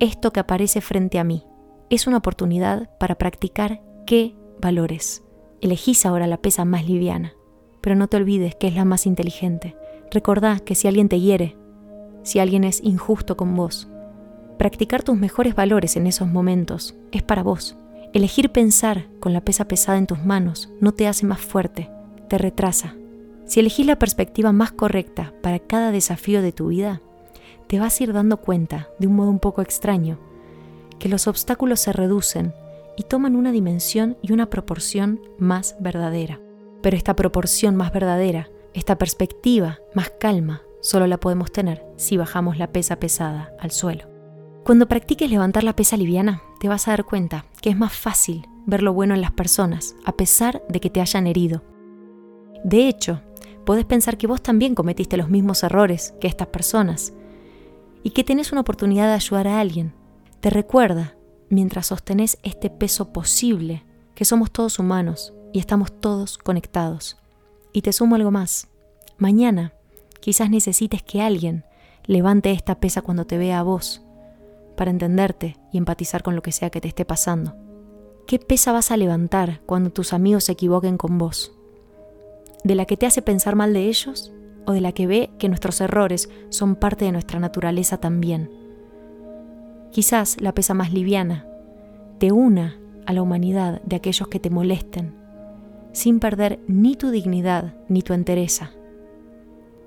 esto 0.00 0.32
que 0.32 0.40
aparece 0.40 0.80
frente 0.80 1.20
a 1.20 1.24
mí, 1.24 1.44
¿es 1.90 2.08
una 2.08 2.16
oportunidad 2.16 2.90
para 2.98 3.14
practicar 3.14 3.80
qué 4.04 4.34
valores? 4.60 5.22
Elegís 5.60 6.04
ahora 6.06 6.26
la 6.26 6.38
pesa 6.38 6.64
más 6.64 6.84
liviana, 6.88 7.34
pero 7.80 7.94
no 7.94 8.08
te 8.08 8.16
olvides 8.16 8.56
que 8.56 8.66
es 8.66 8.74
la 8.74 8.84
más 8.84 9.06
inteligente. 9.06 9.76
Recordá 10.10 10.58
que 10.58 10.74
si 10.74 10.88
alguien 10.88 11.08
te 11.08 11.20
hiere, 11.20 11.56
si 12.24 12.40
alguien 12.40 12.64
es 12.64 12.82
injusto 12.82 13.36
con 13.36 13.54
vos, 13.54 13.86
practicar 14.58 15.04
tus 15.04 15.16
mejores 15.16 15.54
valores 15.54 15.94
en 15.94 16.08
esos 16.08 16.26
momentos 16.26 16.96
es 17.12 17.22
para 17.22 17.44
vos. 17.44 17.76
Elegir 18.12 18.50
pensar 18.50 19.06
con 19.20 19.32
la 19.32 19.40
pesa 19.40 19.66
pesada 19.66 19.98
en 19.98 20.06
tus 20.06 20.24
manos 20.24 20.68
no 20.80 20.92
te 20.92 21.06
hace 21.06 21.26
más 21.26 21.40
fuerte, 21.40 21.90
te 22.28 22.38
retrasa, 22.38 22.94
si 23.50 23.58
elegís 23.58 23.84
la 23.84 23.98
perspectiva 23.98 24.52
más 24.52 24.70
correcta 24.70 25.34
para 25.42 25.58
cada 25.58 25.90
desafío 25.90 26.40
de 26.40 26.52
tu 26.52 26.68
vida, 26.68 27.00
te 27.66 27.80
vas 27.80 27.98
a 27.98 28.04
ir 28.04 28.12
dando 28.12 28.36
cuenta, 28.36 28.88
de 29.00 29.08
un 29.08 29.16
modo 29.16 29.28
un 29.28 29.40
poco 29.40 29.60
extraño, 29.60 30.20
que 31.00 31.08
los 31.08 31.26
obstáculos 31.26 31.80
se 31.80 31.92
reducen 31.92 32.54
y 32.96 33.02
toman 33.02 33.34
una 33.34 33.50
dimensión 33.50 34.16
y 34.22 34.32
una 34.32 34.50
proporción 34.50 35.20
más 35.36 35.74
verdadera. 35.80 36.38
Pero 36.80 36.96
esta 36.96 37.16
proporción 37.16 37.74
más 37.74 37.92
verdadera, 37.92 38.48
esta 38.72 38.98
perspectiva 38.98 39.80
más 39.94 40.10
calma, 40.10 40.62
solo 40.80 41.08
la 41.08 41.18
podemos 41.18 41.50
tener 41.50 41.84
si 41.96 42.16
bajamos 42.16 42.56
la 42.56 42.70
pesa 42.70 43.00
pesada 43.00 43.52
al 43.58 43.72
suelo. 43.72 44.04
Cuando 44.62 44.86
practiques 44.86 45.28
levantar 45.28 45.64
la 45.64 45.74
pesa 45.74 45.96
liviana, 45.96 46.40
te 46.60 46.68
vas 46.68 46.86
a 46.86 46.90
dar 46.90 47.06
cuenta 47.06 47.46
que 47.62 47.70
es 47.70 47.76
más 47.76 47.94
fácil 47.94 48.46
ver 48.66 48.82
lo 48.82 48.92
bueno 48.92 49.14
en 49.14 49.22
las 49.22 49.32
personas, 49.32 49.96
a 50.04 50.12
pesar 50.12 50.62
de 50.68 50.78
que 50.78 50.90
te 50.90 51.00
hayan 51.00 51.26
herido. 51.26 51.62
De 52.62 52.86
hecho, 52.86 53.22
podés 53.64 53.86
pensar 53.86 54.18
que 54.18 54.26
vos 54.26 54.42
también 54.42 54.74
cometiste 54.74 55.16
los 55.16 55.30
mismos 55.30 55.62
errores 55.62 56.12
que 56.20 56.28
estas 56.28 56.48
personas 56.48 57.14
y 58.02 58.10
que 58.10 58.24
tenés 58.24 58.52
una 58.52 58.60
oportunidad 58.60 59.06
de 59.06 59.14
ayudar 59.14 59.48
a 59.48 59.58
alguien. 59.58 59.94
Te 60.40 60.50
recuerda, 60.50 61.16
mientras 61.48 61.86
sostenés 61.86 62.38
este 62.42 62.68
peso 62.68 63.10
posible, 63.10 63.82
que 64.14 64.26
somos 64.26 64.50
todos 64.50 64.78
humanos 64.78 65.32
y 65.54 65.60
estamos 65.60 65.98
todos 65.98 66.36
conectados. 66.36 67.16
Y 67.72 67.80
te 67.80 67.94
sumo 67.94 68.16
algo 68.16 68.30
más. 68.30 68.68
Mañana 69.16 69.72
quizás 70.20 70.50
necesites 70.50 71.02
que 71.02 71.22
alguien 71.22 71.64
levante 72.04 72.50
esta 72.50 72.80
pesa 72.80 73.00
cuando 73.00 73.24
te 73.24 73.38
vea 73.38 73.60
a 73.60 73.62
vos, 73.62 74.02
para 74.76 74.90
entenderte 74.90 75.56
y 75.72 75.78
empatizar 75.78 76.22
con 76.22 76.36
lo 76.36 76.42
que 76.42 76.52
sea 76.52 76.70
que 76.70 76.80
te 76.80 76.88
esté 76.88 77.04
pasando. 77.04 77.54
¿Qué 78.26 78.38
pesa 78.38 78.72
vas 78.72 78.90
a 78.90 78.96
levantar 78.96 79.60
cuando 79.66 79.90
tus 79.90 80.12
amigos 80.12 80.44
se 80.44 80.52
equivoquen 80.52 80.96
con 80.96 81.18
vos? 81.18 81.60
de 82.64 82.74
la 82.74 82.84
que 82.84 82.96
te 82.96 83.06
hace 83.06 83.22
pensar 83.22 83.56
mal 83.56 83.72
de 83.72 83.86
ellos 83.86 84.32
o 84.66 84.72
de 84.72 84.80
la 84.80 84.92
que 84.92 85.06
ve 85.06 85.30
que 85.38 85.48
nuestros 85.48 85.80
errores 85.80 86.28
son 86.50 86.76
parte 86.76 87.04
de 87.04 87.12
nuestra 87.12 87.40
naturaleza 87.40 87.98
también. 87.98 88.50
Quizás 89.90 90.40
la 90.40 90.54
pesa 90.54 90.74
más 90.74 90.92
liviana 90.92 91.46
te 92.18 92.32
una 92.32 92.78
a 93.06 93.12
la 93.12 93.22
humanidad 93.22 93.80
de 93.82 93.96
aquellos 93.96 94.28
que 94.28 94.38
te 94.38 94.50
molesten, 94.50 95.14
sin 95.92 96.20
perder 96.20 96.60
ni 96.68 96.96
tu 96.96 97.10
dignidad 97.10 97.74
ni 97.88 98.02
tu 98.02 98.12
entereza. 98.12 98.72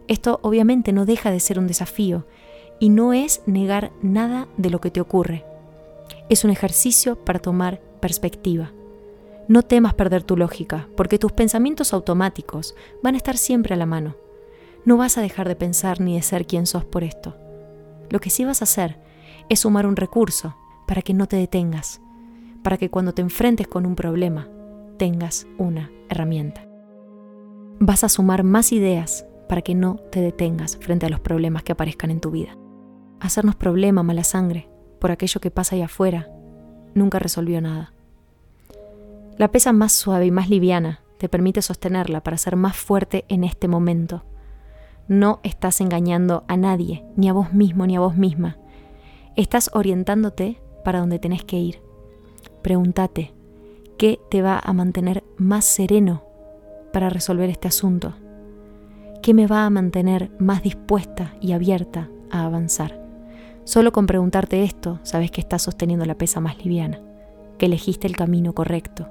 Esto 0.07 0.39
obviamente 0.41 0.91
no 0.91 1.05
deja 1.05 1.31
de 1.31 1.39
ser 1.39 1.59
un 1.59 1.67
desafío 1.67 2.25
y 2.79 2.89
no 2.89 3.13
es 3.13 3.43
negar 3.45 3.91
nada 4.01 4.47
de 4.57 4.71
lo 4.71 4.81
que 4.81 4.91
te 4.91 4.99
ocurre. 4.99 5.45
Es 6.29 6.43
un 6.43 6.51
ejercicio 6.51 7.15
para 7.23 7.39
tomar 7.39 7.81
perspectiva. 7.99 8.71
No 9.47 9.61
temas 9.61 9.93
perder 9.93 10.23
tu 10.23 10.37
lógica, 10.37 10.87
porque 10.95 11.19
tus 11.19 11.31
pensamientos 11.31 11.93
automáticos 11.93 12.75
van 13.01 13.15
a 13.15 13.17
estar 13.17 13.37
siempre 13.37 13.73
a 13.73 13.77
la 13.77 13.85
mano. 13.85 14.15
No 14.85 14.97
vas 14.97 15.17
a 15.17 15.21
dejar 15.21 15.47
de 15.47 15.55
pensar 15.55 15.99
ni 15.99 16.15
de 16.15 16.21
ser 16.21 16.45
quien 16.45 16.65
sos 16.65 16.85
por 16.85 17.03
esto. 17.03 17.35
Lo 18.09 18.19
que 18.19 18.29
sí 18.29 18.45
vas 18.45 18.61
a 18.61 18.65
hacer 18.65 18.99
es 19.49 19.61
sumar 19.61 19.85
un 19.85 19.95
recurso 19.95 20.55
para 20.87 21.01
que 21.01 21.13
no 21.13 21.27
te 21.27 21.35
detengas, 21.35 22.01
para 22.63 22.77
que 22.77 22.89
cuando 22.89 23.13
te 23.13 23.21
enfrentes 23.21 23.67
con 23.67 23.85
un 23.85 23.95
problema 23.95 24.47
tengas 24.97 25.47
una 25.57 25.91
herramienta. 26.09 26.67
Vas 27.79 28.03
a 28.03 28.09
sumar 28.09 28.43
más 28.43 28.71
ideas 28.71 29.25
para 29.49 29.61
que 29.61 29.75
no 29.75 29.95
te 30.11 30.21
detengas 30.21 30.77
frente 30.77 31.05
a 31.05 31.09
los 31.09 31.19
problemas 31.19 31.63
que 31.63 31.73
aparezcan 31.73 32.11
en 32.11 32.21
tu 32.21 32.31
vida. 32.31 32.57
Hacernos 33.19 33.55
problema, 33.55 34.03
mala 34.03 34.23
sangre, 34.23 34.69
por 35.03 35.11
aquello 35.11 35.41
que 35.41 35.51
pasa 35.51 35.75
ahí 35.75 35.81
afuera, 35.81 36.29
nunca 36.95 37.19
resolvió 37.19 37.59
nada. 37.59 37.91
La 39.35 39.49
pesa 39.49 39.73
más 39.73 39.91
suave 39.91 40.27
y 40.27 40.31
más 40.31 40.49
liviana 40.49 41.01
te 41.17 41.27
permite 41.27 41.61
sostenerla 41.61 42.23
para 42.23 42.37
ser 42.37 42.55
más 42.55 42.77
fuerte 42.77 43.25
en 43.27 43.43
este 43.43 43.67
momento. 43.67 44.23
No 45.09 45.41
estás 45.43 45.81
engañando 45.81 46.45
a 46.47 46.55
nadie, 46.55 47.03
ni 47.17 47.27
a 47.27 47.33
vos 47.33 47.51
mismo, 47.51 47.85
ni 47.85 47.97
a 47.97 47.99
vos 47.99 48.15
misma. 48.15 48.59
Estás 49.35 49.71
orientándote 49.73 50.61
para 50.85 50.99
donde 50.99 51.19
tenés 51.19 51.43
que 51.43 51.57
ir. 51.59 51.81
Pregúntate, 52.61 53.33
¿qué 53.97 54.21
te 54.31 54.41
va 54.41 54.57
a 54.57 54.71
mantener 54.71 55.25
más 55.35 55.65
sereno 55.65 56.23
para 56.93 57.09
resolver 57.09 57.49
este 57.49 57.67
asunto? 57.67 58.13
¿Qué 59.21 59.33
me 59.33 59.47
va 59.47 59.65
a 59.65 59.69
mantener 59.69 60.31
más 60.39 60.63
dispuesta 60.63 61.33
y 61.41 61.51
abierta 61.51 62.09
a 62.31 62.45
avanzar? 62.45 63.02
Solo 63.65 63.91
con 63.91 64.07
preguntarte 64.07 64.63
esto, 64.63 64.99
sabes 65.03 65.31
que 65.31 65.41
estás 65.41 65.61
sosteniendo 65.61 66.05
la 66.05 66.15
pesa 66.15 66.39
más 66.39 66.63
liviana, 66.63 66.99
que 67.57 67.67
elegiste 67.67 68.07
el 68.07 68.15
camino 68.15 68.53
correcto. 68.53 69.07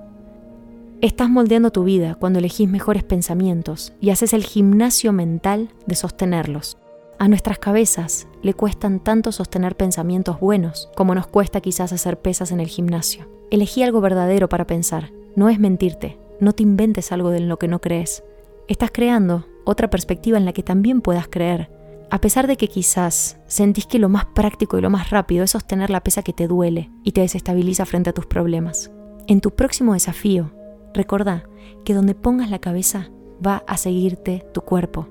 Estás 1.01 1.31
moldeando 1.31 1.73
tu 1.73 1.85
vida 1.85 2.15
cuando 2.15 2.39
elegís 2.39 2.69
mejores 2.69 3.03
pensamientos 3.03 3.93
y 4.01 4.11
haces 4.11 4.35
el 4.35 4.45
gimnasio 4.45 5.13
mental 5.13 5.71
de 5.87 5.95
sostenerlos. 5.95 6.79
A 7.19 7.29
nuestras 7.29 7.59
cabezas 7.59 8.29
le 8.43 8.55
cuestan 8.55 9.01
tanto 9.01 9.33
sostener 9.33 9.77
pensamientos 9.77 10.39
buenos 10.39 10.91
como 10.95 11.15
nos 11.15 11.27
cuesta 11.27 11.61
quizás 11.61 11.93
hacer 11.93 12.21
pesas 12.21 12.53
en 12.53 12.61
el 12.61 12.69
gimnasio. 12.69 13.29
Elegí 13.51 13.83
algo 13.83 14.01
verdadero 14.01 14.49
para 14.49 14.67
pensar, 14.67 15.11
no 15.35 15.49
es 15.49 15.59
mentirte, 15.59 16.19
no 16.41 16.53
te 16.53 16.63
inventes 16.63 17.11
algo 17.11 17.31
de 17.31 17.41
lo 17.41 17.59
que 17.59 17.69
no 17.69 17.81
crees. 17.81 18.23
Estás 18.69 18.91
creando 18.93 19.47
otra 19.65 19.89
perspectiva 19.89 20.37
en 20.37 20.45
la 20.45 20.53
que 20.53 20.63
también 20.63 21.01
puedas 21.01 21.27
creer. 21.29 21.71
A 22.13 22.21
pesar 22.21 22.47
de 22.47 22.59
que 22.59 22.69
quizás 22.69 23.39
sentís 23.47 23.87
que 23.87 23.99
lo 23.99 24.11
más 24.11 24.27
práctico 24.27 24.77
y 24.77 24.83
lo 24.83 24.91
más 24.91 25.09
rápido 25.09 25.45
es 25.45 25.53
sostener 25.53 25.89
la 25.89 26.03
pesa 26.03 26.23
que 26.23 26.35
te 26.35 26.47
duele 26.47 26.91
y 27.03 27.13
te 27.13 27.23
desestabiliza 27.23 27.87
frente 27.87 28.11
a 28.11 28.13
tus 28.13 28.27
problemas. 28.27 28.91
En 29.27 29.41
tu 29.41 29.53
próximo 29.53 29.95
desafío, 29.95 30.53
Recordá 30.95 31.45
que 31.85 31.95
donde 31.95 32.15
pongas 32.15 32.51
la 32.51 32.59
cabeza 32.59 33.11
va 33.45 33.65
a 33.67 33.77
seguirte 33.77 34.45
tu 34.53 34.61
cuerpo. 34.61 35.09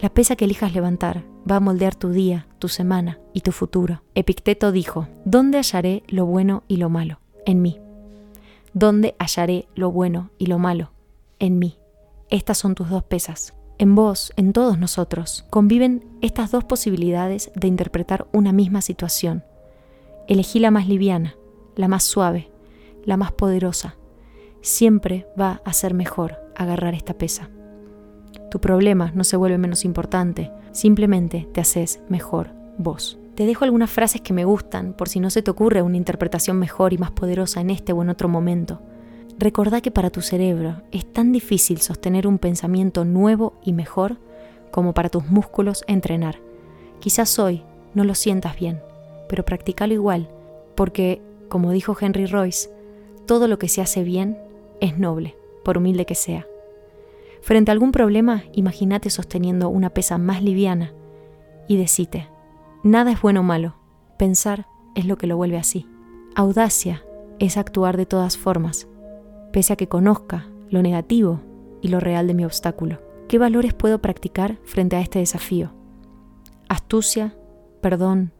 La 0.00 0.10
pesa 0.10 0.36
que 0.36 0.44
elijas 0.44 0.74
levantar 0.74 1.24
va 1.50 1.56
a 1.56 1.60
moldear 1.60 1.94
tu 1.94 2.10
día, 2.10 2.46
tu 2.58 2.68
semana 2.68 3.18
y 3.32 3.40
tu 3.40 3.52
futuro. 3.52 4.02
Epicteto 4.14 4.72
dijo, 4.72 5.08
¿dónde 5.24 5.58
hallaré 5.58 6.02
lo 6.08 6.26
bueno 6.26 6.64
y 6.68 6.76
lo 6.76 6.90
malo? 6.90 7.18
En 7.46 7.62
mí. 7.62 7.78
¿Dónde 8.74 9.14
hallaré 9.18 9.68
lo 9.74 9.90
bueno 9.90 10.30
y 10.38 10.46
lo 10.46 10.58
malo? 10.58 10.90
En 11.38 11.58
mí. 11.58 11.78
Estas 12.28 12.58
son 12.58 12.74
tus 12.74 12.90
dos 12.90 13.04
pesas. 13.04 13.54
En 13.78 13.94
vos, 13.94 14.32
en 14.36 14.54
todos 14.54 14.78
nosotros, 14.78 15.44
conviven 15.50 16.04
estas 16.22 16.50
dos 16.50 16.64
posibilidades 16.64 17.50
de 17.54 17.68
interpretar 17.68 18.26
una 18.32 18.52
misma 18.52 18.80
situación. 18.80 19.44
Elegí 20.28 20.60
la 20.60 20.70
más 20.70 20.88
liviana, 20.88 21.36
la 21.74 21.86
más 21.86 22.02
suave, 22.02 22.50
la 23.04 23.18
más 23.18 23.32
poderosa, 23.32 23.96
siempre 24.62 25.26
va 25.38 25.60
a 25.64 25.74
ser 25.74 25.92
mejor 25.92 26.36
agarrar 26.56 26.94
esta 26.94 27.14
pesa. 27.14 27.50
Tu 28.50 28.60
problema 28.60 29.12
no 29.14 29.24
se 29.24 29.36
vuelve 29.36 29.58
menos 29.58 29.84
importante, 29.84 30.50
simplemente 30.72 31.46
te 31.52 31.60
haces 31.60 32.00
mejor 32.08 32.50
vos. 32.78 33.18
Te 33.34 33.44
dejo 33.44 33.64
algunas 33.64 33.90
frases 33.90 34.22
que 34.22 34.32
me 34.32 34.46
gustan 34.46 34.94
por 34.94 35.10
si 35.10 35.20
no 35.20 35.28
se 35.28 35.42
te 35.42 35.50
ocurre 35.50 35.82
una 35.82 35.98
interpretación 35.98 36.58
mejor 36.58 36.94
y 36.94 36.98
más 36.98 37.10
poderosa 37.10 37.60
en 37.60 37.68
este 37.68 37.92
o 37.92 38.00
en 38.00 38.08
otro 38.08 38.30
momento. 38.30 38.80
Recordá 39.38 39.80
que 39.82 39.90
para 39.90 40.10
tu 40.10 40.22
cerebro 40.22 40.82
es 40.92 41.10
tan 41.12 41.30
difícil 41.30 41.80
sostener 41.80 42.26
un 42.26 42.38
pensamiento 42.38 43.04
nuevo 43.04 43.54
y 43.62 43.72
mejor 43.72 44.16
como 44.70 44.94
para 44.94 45.10
tus 45.10 45.26
músculos 45.26 45.84
entrenar. 45.86 46.38
Quizás 47.00 47.38
hoy 47.38 47.62
no 47.94 48.04
lo 48.04 48.14
sientas 48.14 48.58
bien, 48.58 48.80
pero 49.28 49.44
practicalo 49.44 49.92
igual, 49.92 50.30
porque, 50.74 51.20
como 51.48 51.70
dijo 51.70 51.96
Henry 52.00 52.26
Royce, 52.26 52.70
todo 53.26 53.46
lo 53.48 53.58
que 53.58 53.68
se 53.68 53.82
hace 53.82 54.02
bien 54.02 54.38
es 54.80 54.98
noble, 54.98 55.36
por 55.64 55.78
humilde 55.78 56.06
que 56.06 56.14
sea. 56.14 56.46
Frente 57.42 57.70
a 57.70 57.74
algún 57.74 57.92
problema, 57.92 58.44
imagínate 58.52 59.10
sosteniendo 59.10 59.68
una 59.68 59.90
pesa 59.90 60.16
más 60.18 60.42
liviana 60.42 60.92
y 61.68 61.76
decite, 61.76 62.28
nada 62.82 63.12
es 63.12 63.20
bueno 63.20 63.40
o 63.40 63.44
malo, 63.44 63.74
pensar 64.18 64.66
es 64.94 65.04
lo 65.04 65.18
que 65.18 65.26
lo 65.26 65.36
vuelve 65.36 65.58
así. 65.58 65.86
Audacia 66.34 67.04
es 67.38 67.56
actuar 67.56 67.96
de 67.96 68.06
todas 68.06 68.36
formas, 68.36 68.88
pese 69.56 69.72
a 69.72 69.76
que 69.76 69.88
conozca 69.88 70.50
lo 70.68 70.82
negativo 70.82 71.40
y 71.80 71.88
lo 71.88 71.98
real 71.98 72.26
de 72.26 72.34
mi 72.34 72.44
obstáculo. 72.44 72.98
¿Qué 73.26 73.38
valores 73.38 73.72
puedo 73.72 74.02
practicar 74.02 74.58
frente 74.64 74.96
a 74.96 75.00
este 75.00 75.18
desafío? 75.18 75.72
Astucia, 76.68 77.34
perdón, 77.80 78.32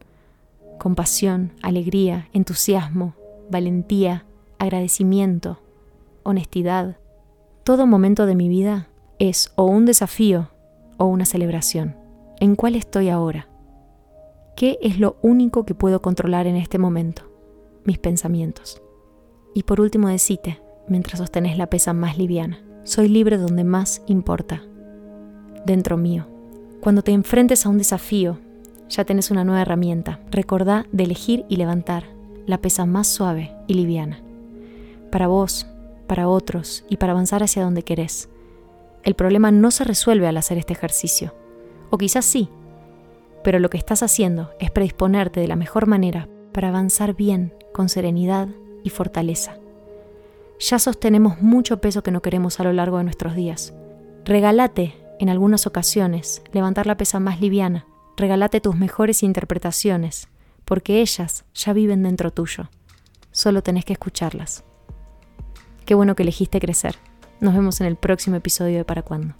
compasión, 0.77 1.53
alegría, 1.63 2.29
entusiasmo, 2.33 3.15
valentía, 3.49 4.27
agradecimiento, 4.59 5.57
honestidad. 6.21 6.97
Todo 7.63 7.87
momento 7.87 8.27
de 8.27 8.35
mi 8.35 8.47
vida 8.47 8.87
es 9.17 9.51
o 9.55 9.65
un 9.65 9.87
desafío 9.87 10.51
o 10.97 11.05
una 11.05 11.25
celebración. 11.25 11.95
¿En 12.39 12.55
cuál 12.55 12.75
estoy 12.75 13.09
ahora? 13.09 13.47
¿Qué 14.55 14.77
es 14.83 14.99
lo 14.99 15.17
único 15.23 15.65
que 15.65 15.73
puedo 15.73 15.99
controlar 15.99 16.45
en 16.45 16.57
este 16.57 16.77
momento? 16.77 17.23
Mis 17.85 17.97
pensamientos. 17.97 18.83
Y 19.55 19.63
por 19.63 19.81
último 19.81 20.09
decite, 20.09 20.59
mientras 20.87 21.19
sostenés 21.19 21.57
la 21.57 21.67
pesa 21.67 21.93
más 21.93 22.17
liviana, 22.17 22.59
soy 22.83 23.07
libre 23.07 23.37
donde 23.37 23.63
más 23.63 24.01
importa, 24.07 24.63
dentro 25.65 25.97
mío. 25.97 26.27
Cuando 26.81 27.01
te 27.01 27.11
enfrentes 27.11 27.65
a 27.65 27.69
un 27.69 27.77
desafío, 27.77 28.39
ya 28.89 29.03
tenés 29.03 29.31
una 29.31 29.43
nueva 29.43 29.61
herramienta. 29.61 30.19
Recordá 30.31 30.85
de 30.91 31.03
elegir 31.03 31.45
y 31.49 31.57
levantar 31.57 32.05
la 32.45 32.59
pesa 32.59 32.85
más 32.85 33.07
suave 33.07 33.53
y 33.67 33.73
liviana. 33.73 34.21
Para 35.11 35.27
vos, 35.27 35.67
para 36.07 36.29
otros 36.29 36.85
y 36.89 36.97
para 36.97 37.11
avanzar 37.11 37.43
hacia 37.43 37.63
donde 37.63 37.83
querés. 37.83 38.29
El 39.03 39.15
problema 39.15 39.51
no 39.51 39.71
se 39.71 39.83
resuelve 39.83 40.27
al 40.27 40.37
hacer 40.37 40.57
este 40.57 40.73
ejercicio. 40.73 41.33
O 41.89 41.97
quizás 41.97 42.25
sí, 42.25 42.49
pero 43.43 43.59
lo 43.59 43.69
que 43.69 43.77
estás 43.77 44.03
haciendo 44.03 44.51
es 44.59 44.71
predisponerte 44.71 45.39
de 45.39 45.47
la 45.47 45.55
mejor 45.55 45.87
manera 45.87 46.27
para 46.53 46.69
avanzar 46.69 47.15
bien, 47.15 47.53
con 47.73 47.89
serenidad 47.89 48.49
y 48.83 48.89
fortaleza. 48.89 49.57
Ya 50.59 50.79
sostenemos 50.79 51.41
mucho 51.41 51.81
peso 51.81 52.01
que 52.01 52.11
no 52.11 52.21
queremos 52.21 52.59
a 52.59 52.63
lo 52.63 52.73
largo 52.73 52.97
de 52.97 53.03
nuestros 53.03 53.35
días. 53.35 53.73
Regálate, 54.25 54.95
en 55.19 55.29
algunas 55.29 55.67
ocasiones, 55.67 56.41
levantar 56.51 56.87
la 56.87 56.97
pesa 56.97 57.19
más 57.19 57.39
liviana. 57.39 57.85
Regálate 58.17 58.59
tus 58.59 58.75
mejores 58.75 59.21
interpretaciones, 59.21 60.29
porque 60.65 61.01
ellas 61.01 61.45
ya 61.53 61.73
viven 61.73 62.01
dentro 62.03 62.31
tuyo. 62.31 62.69
Solo 63.31 63.61
tenés 63.61 63.85
que 63.85 63.93
escucharlas. 63.93 64.63
Qué 65.85 65.93
bueno 65.93 66.15
que 66.15 66.23
elegiste 66.23 66.59
crecer. 66.59 66.97
Nos 67.39 67.53
vemos 67.53 67.79
en 67.79 67.87
el 67.87 67.95
próximo 67.95 68.35
episodio 68.35 68.79
de 68.79 68.85
Para 68.85 69.03
Cuándo. 69.03 69.35